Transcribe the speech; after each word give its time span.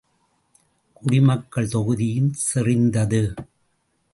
குடி 0.93 1.19
மக்கள் 1.21 1.69
தொகுதியும் 1.69 2.33
செறிந்தது. 2.33 3.33